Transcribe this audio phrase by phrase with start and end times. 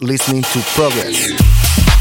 [0.00, 1.93] Listening to Progress.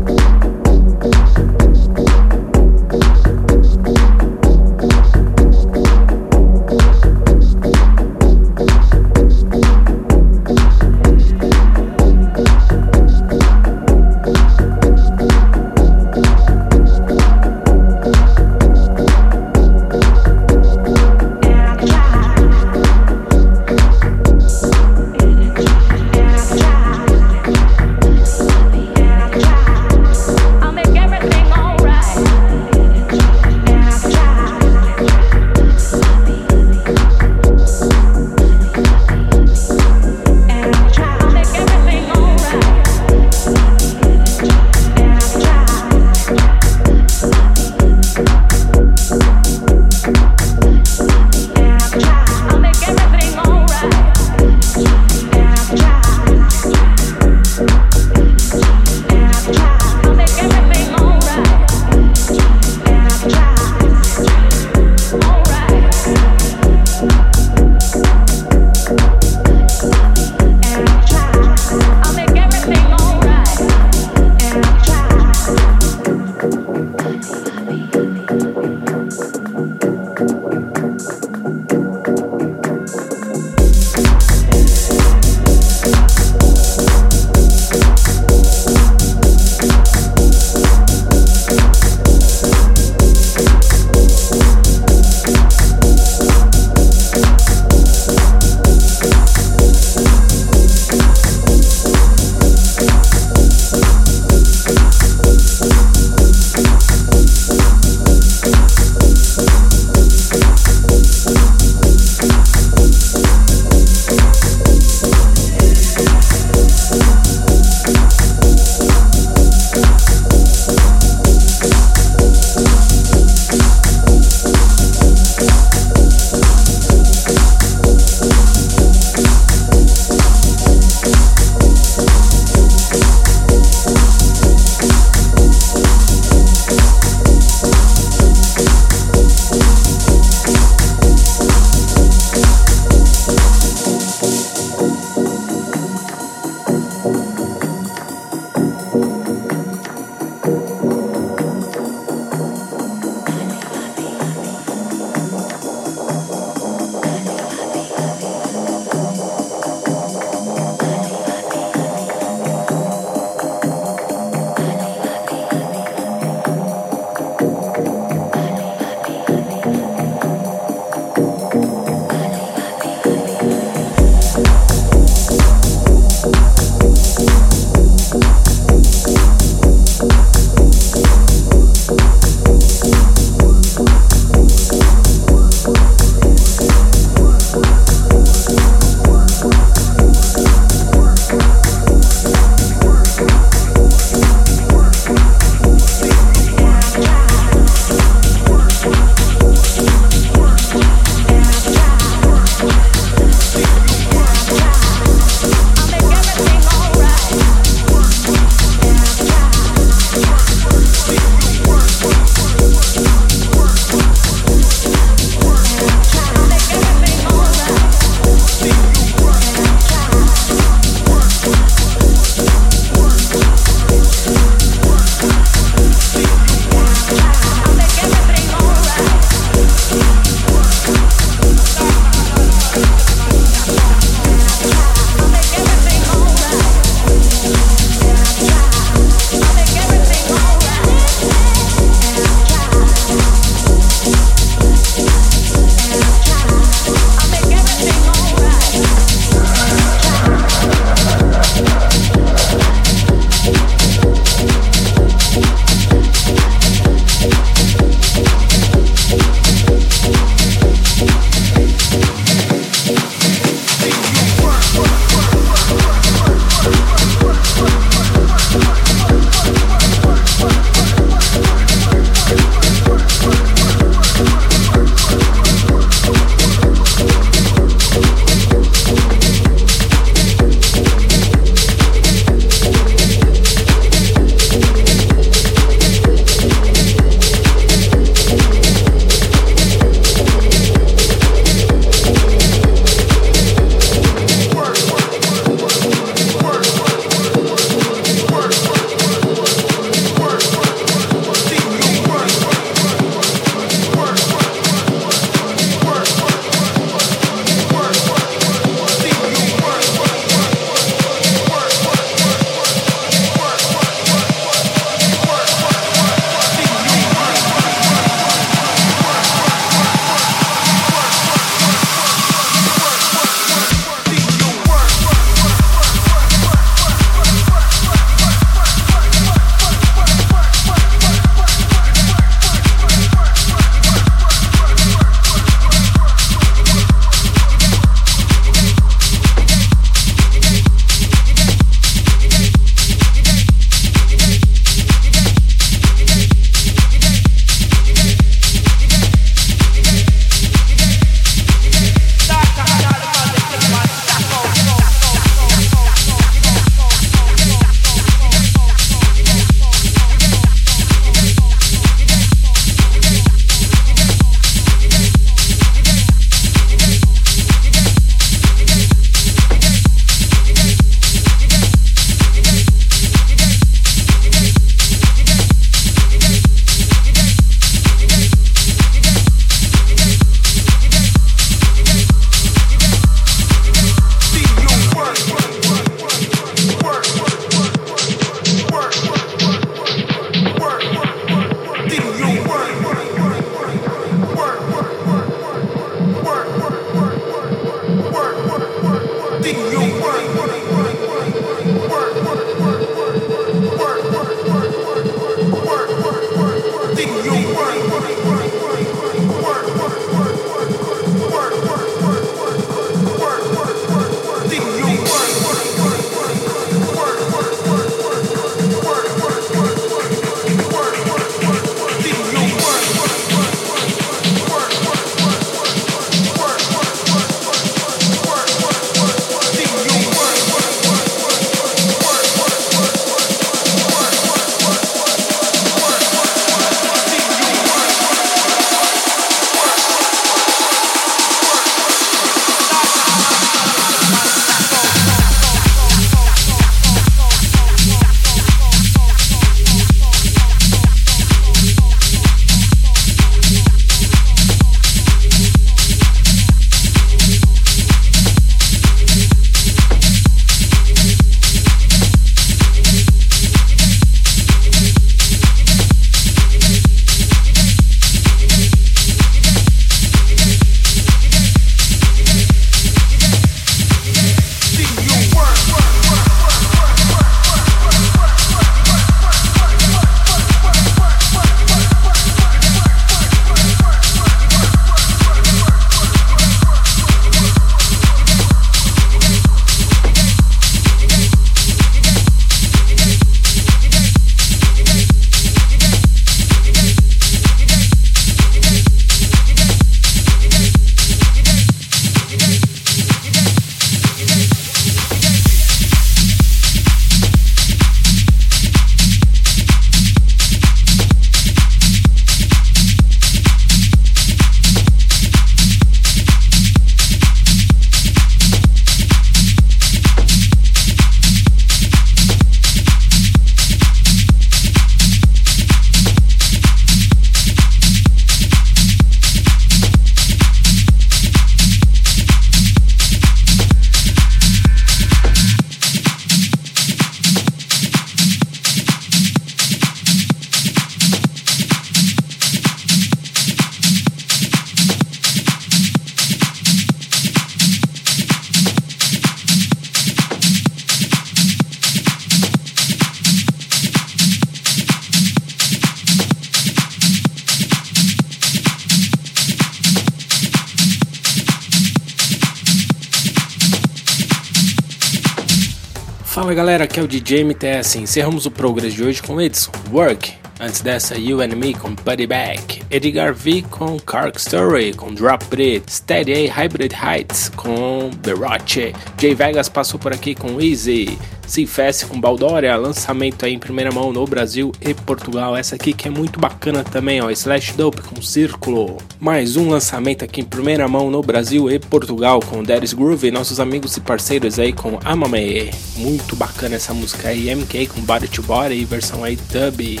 [566.48, 567.98] Fala galera, aqui é o DJ MTS.
[567.98, 570.32] Encerramos o Progress de hoje com Edson, Work.
[570.58, 575.44] Antes dessa, You and Me com Putty Back, Edgar V com Cark Story com Drop
[575.60, 582.06] It, Steady A Hybrid Heights com Beroche, J Vegas passou por aqui com Easy, C-Fest
[582.06, 585.56] com Baldoria, lançamento aí em primeira mão no Brasil e Portugal.
[585.56, 588.98] Essa aqui que é muito bacana também, ó, Slash Dope com Círculo.
[589.18, 593.60] Mais um lançamento aqui em primeira mão no Brasil e Portugal com Daddy's Groove, nossos
[593.60, 595.70] amigos e parceiros aí com Amame.
[595.96, 600.00] Muito bacana essa música aí, MK com Body to Body, versão aí dub.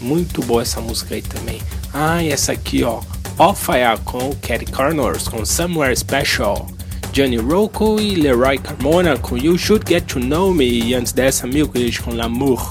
[0.00, 1.60] Muito boa essa música aí também.
[1.92, 3.00] Ah, e essa aqui, ó,
[3.38, 6.66] Off Fire com Cat Corners com Somewhere Special.
[7.12, 11.46] Johnny Rocco e Leroy Carmona com You Should Get To Know Me e antes dessa
[11.46, 12.68] Milkage com L'amour.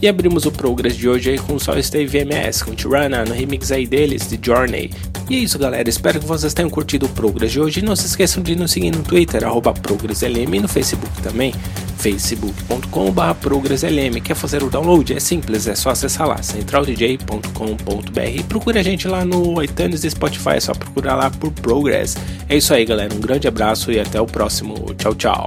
[0.00, 3.72] E abrimos o Progress de hoje aí com só Steve VMS, com Tirana, no remix
[3.72, 4.90] aí deles, de Journey.
[5.28, 7.96] E é isso galera, espero que vocês tenham curtido o Progress de hoje e não
[7.96, 9.42] se esqueçam de nos seguir no Twitter,
[9.82, 11.54] ProgressLM e no Facebook também,
[11.98, 14.20] facebook.com.br ProgressLM.
[14.22, 15.14] Quer fazer o download?
[15.14, 20.10] É simples, é só acessar lá, centraldj.com.br e procure a gente lá no iTunes e
[20.10, 22.16] Spotify, é só procurar lá por Progress.
[22.48, 24.94] É isso aí galera, um grande abraço e até o próximo.
[24.94, 25.46] Tchau, tchau.